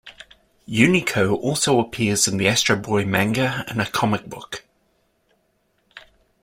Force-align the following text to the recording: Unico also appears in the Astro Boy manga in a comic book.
Unico 0.67 1.31
also 1.37 1.79
appears 1.79 2.27
in 2.27 2.37
the 2.37 2.47
Astro 2.47 2.75
Boy 2.75 3.05
manga 3.05 3.63
in 3.69 3.79
a 3.79 3.85
comic 3.85 4.25
book. 4.25 4.63